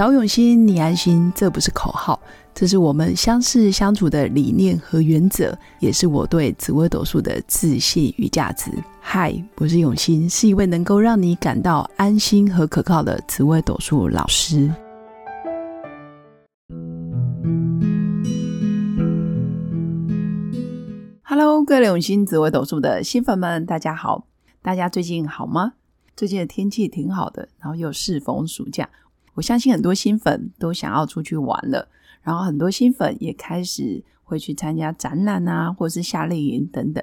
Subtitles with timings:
[0.00, 2.18] 找永新，你安心，这不是口号，
[2.54, 8.70] 这是我们相识相处的理念和原则，也是我对紫微斗数的自信与价值。
[8.98, 14.72] 嗨，我是永新，是一位能够让你感到安心和可靠的紫微斗数老师。
[21.24, 24.24] Hello，各位永新紫微斗数的新粉们，大家好！
[24.62, 25.74] 大家最近好吗？
[26.16, 28.88] 最近的天气挺好的，然后又适逢暑假。
[29.34, 31.88] 我相信很多新粉都想要出去玩了，
[32.22, 37.02] 然后很多新粉也开始会去参加展览啊，或是夏令营等等。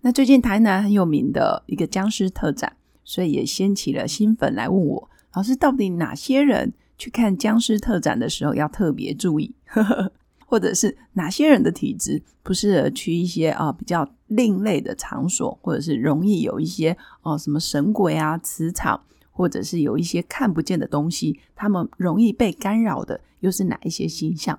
[0.00, 9.54] 那最近台南很有名的一个僵尸特展，所以也掀起了新粉来问我，老师到底哪些人去看僵尸特展的时候要特别注意，
[10.46, 19.02] 或者是哪些人的体质不适合去一些啊比较另类的场所，或者是容易有一些哦什么神鬼啊磁场。
[19.34, 24.58] 或者是有一些看不见的东西，他们容易被干扰的，又是哪一些星象？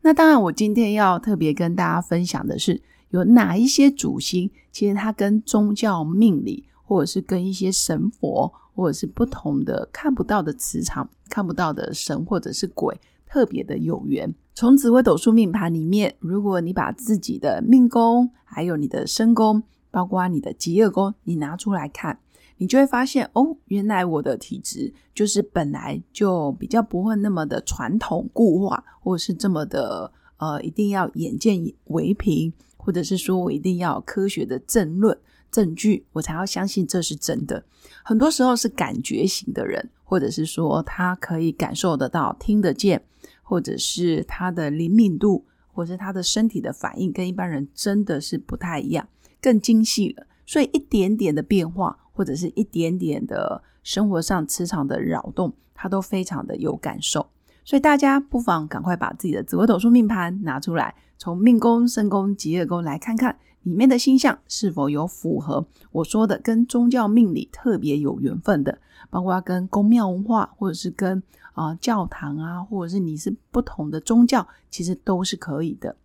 [0.00, 14.34] 那当然，我今天要特别跟大家分享的是，有哪一些主星，其实它跟宗教命理，或者是跟一些神佛，或者是不同的看不到的磁场、看不到的神或者是鬼，特别的有缘。
[14.54, 22.18] 从紫微斗数命盘里面，如果你把自己的命宫，还有你的身宫，包括你的吉业宫，你拿出来看。
[22.56, 35.18] 你就会发现哦，原来我的体质就是本来就比较不会那么的传统固化，或者是这么的呃，一定要眼见为凭，或者是说我一定要科学的证论
[35.50, 37.64] 证据，我才要相信这是真的。
[38.04, 43.04] 很多时候是感觉型的人，或者是说他可以感受得到、听得见，
[43.42, 49.08] 或者是他的灵敏度，或者是他的身体的反应跟一般人真的是不太一样，
[49.40, 50.26] 更精细了。
[50.46, 51.98] 所以一点点的变化。
[52.14, 57.26] 或者是一点点的生活上磁场的扰动，他都非常的有感受。
[57.66, 68.78] 所以大家不妨赶快把自己的紫微斗数命盘拿出来，从命宫、身宫、吉业宫来看看里面的星象是否有符合我说的跟宗教命理特别有缘分的，
[69.08, 71.22] 包括跟宫庙文化，或者是跟
[71.54, 75.96] 啊教堂啊，或者是你是不同的宗教，其实都是可以的。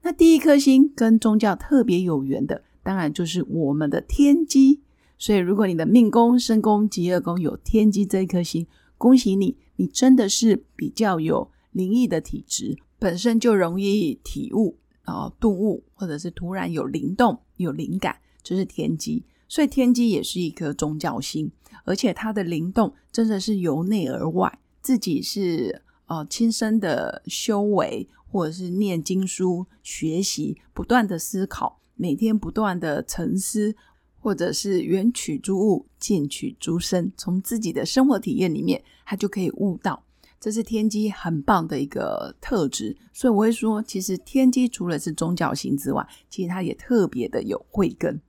[0.00, 4.80] 那第一颗星跟宗教特别有缘的，当然就是我们的天机。
[5.18, 8.66] 所以，如果你的命宫、身宫、吉业宫有天机这一颗星，
[8.98, 19.24] 恭喜你，你真的是比较有灵异的体质，本身就容易体悟啊、顿悟，或者是突然有灵动、有灵感，这是天机。
[19.48, 21.52] 所以，天机也是一颗宗教星，
[21.84, 33.76] 而且它的灵动真的是由内而外，自己是呃亲身的修为，或者是念经书、学习，不断的思考，每天不断的沉思。
[34.22, 40.04] 或者是远取诸物，近取诸身，从自己的生活体验里面，他就可以悟到，
[40.38, 42.96] 这是天机很棒的一个特质。
[43.12, 48.20] 所以我会说，其实天机除了是宗教性之外，其实它也特别的有慧根。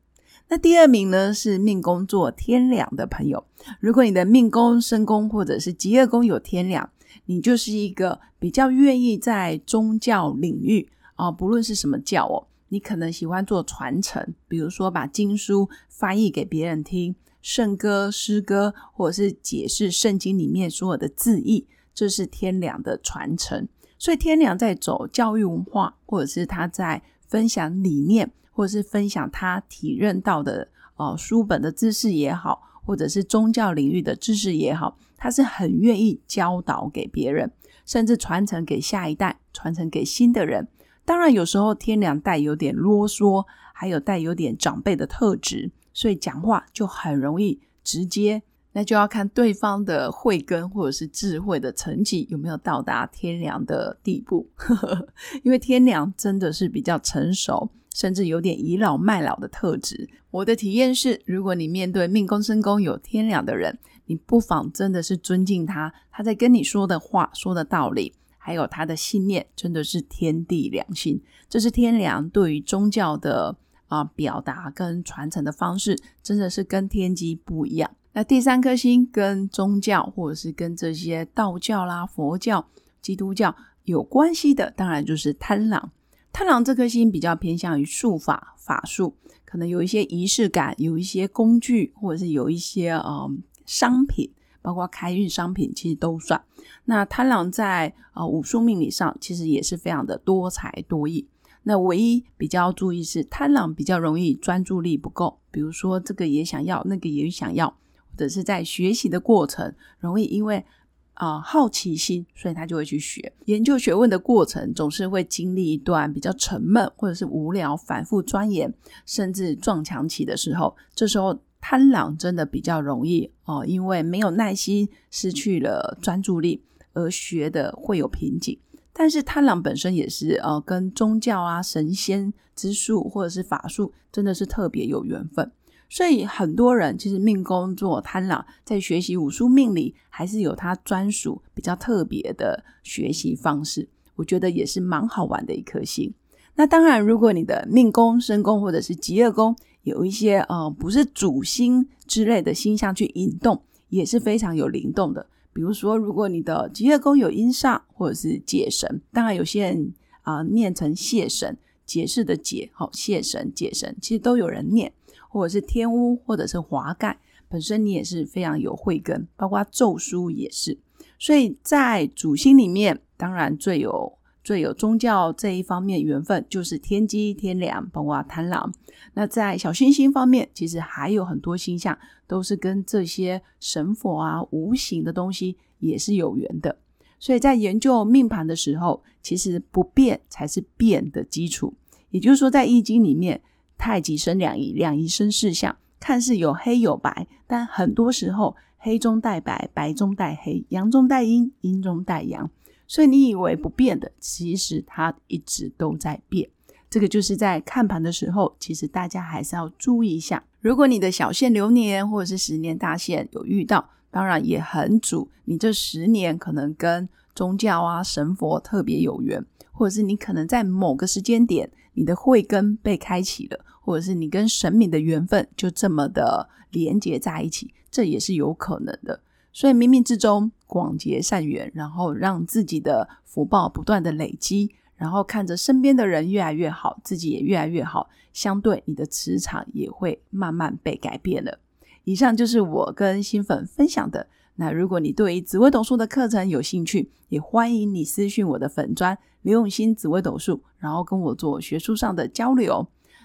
[0.49, 3.45] 那第二名呢，是命宫做天梁的朋友。
[3.79, 6.89] 如果你的命宫、身宫或者是吉业宫有天梁，
[7.27, 12.47] 你就是一个比较愿意在宗教领域啊，不论是什么教哦。
[12.73, 23.67] 你可能喜欢做传承，比如说把经书翻译给别人听，圣歌、诗歌，或者是解释圣经里面所有的字义，这是天良的传承。
[23.99, 37.51] 所以天良在走教育文化，或者是他在分享理念，或者是分享他体认到的哦书本的知识也好，或者是宗教领域的知识也好，他是很愿意教导给别人，
[37.85, 40.67] 甚至传承给下一代，传承给新的人。
[41.05, 48.43] 当然，有时候天良带有点啰嗦，还有带有点长辈的特质，所以讲话就很容易直接。
[48.75, 54.49] 那就要看对方的慧根或者是智慧的层级有没有到达天良的地步。
[55.43, 60.09] 因为天良真的是比较成熟，甚至有点倚老卖老的特质。
[60.31, 63.77] 我的体验是，如果你面对命宫身宫有天良的人，
[64.07, 68.15] 你不妨真的是尊敬他，他在跟你说的话、说的道理。
[68.45, 73.55] 还有他的信念真的是天地良心，这是天良对于宗教的
[73.87, 77.89] 啊表达跟传承的方式，真的是跟天机不一样。
[78.11, 82.67] 那第三颗星跟宗教或者是跟这些道教啦、佛教、
[83.01, 83.55] 基督教
[83.85, 85.93] 有关系的，当然就是贪狼。
[86.33, 89.15] 贪狼这颗星比较偏向于术法法术，
[89.45, 94.29] 可能有一些仪式感，有一些工具，或者是有一些嗯商品。
[94.63, 96.43] 包括开运商品，其实都算。
[96.85, 101.27] 那贪狼在呃武术命理上，其实也是非常的多才多艺。
[101.65, 110.65] 那唯一比较注意是，贪狼比较容易专注力不够，比如说这个也想要，那个也想要，或者是在学习的过程，容易因为
[111.13, 113.31] 啊好奇心，所以他就会去学。
[113.45, 118.73] 研究学问的过程总是会经历一段比较沉闷或者是无聊、反复钻研，
[119.05, 120.75] 甚至撞墙期的时候。
[120.93, 126.61] 这时候贪狼真的比较容易哦，因为没有耐心，失去了专注力，
[126.91, 128.59] 而学的会有瓶颈。
[128.91, 135.49] 但是贪狼本身也是呃，跟宗教啊、神仙之术或者是法术，真的是特别有缘分。
[135.89, 143.87] 所以很多人其实命宫做贪狼，在学习武术命理，还是有他专属比较特别的学习方式。
[144.17, 146.13] 我觉得也是蛮好玩的一颗星。
[146.55, 155.25] 那当然，如果你的命宫、身宫或者是吉厄宫有一些呃不是主星之类的星象去引动，也是非常有灵动的。
[155.53, 159.93] 比如说，如果你的吉业宫有阴煞或者是解神，当然有些人
[160.23, 164.91] 啊念成谢神，解释的解，好谢神解神，其实都有人念，
[165.29, 170.79] 或者是天屋或者是华盖，本身你也是非常有慧根，包括咒书也是，
[171.19, 174.17] 所以在主星里面，当然最有。
[174.43, 178.73] 最有宗教这一方面缘分，就是天机、天良，包括贪狼。
[179.13, 181.97] 那在小星星方面，其实还有很多星象，
[182.27, 186.77] 都是跟这些神佛啊、无形的东西也是有缘的。
[187.19, 191.73] 所以在研究命盘的时候，其实不变才是变的基础。
[192.09, 193.41] 也就是说，在易经里面，
[193.77, 202.49] 太极生两仪，两仪生四象，看似有黑有白，但很多时候黑中带白，白中带黑，阳中带阴，阴中带阳。
[202.87, 206.49] 所以你以为不变的，其实它一直都在变。
[206.89, 210.43] 这个就是在看盘的时候，其实大家还是要注意一下。
[210.59, 229.19] 如果你的小限流年或者是十年大限有遇到，当然也很主，你这十年可能跟宗教啊、神佛特别有缘，或者是你可能在某个时间点，你的慧根被开启了，或者是你跟神明的缘分就这么的连接在一起，这也是有可能的。
[229.53, 241.59] 所以冥冥之中广结善缘，然后让自己的福报不断的累积，然后看着身边的人越来越好，自己也越来越好，相对你的磁场也会慢慢被改变了。
[242.03, 244.27] 以上就是我跟新粉分享的。
[244.55, 252.87] 那如果你对紫微斗数的课程有兴趣，也欢迎你私讯我的粉砖刘永新紫微斗数，然后跟我做学术上的交流。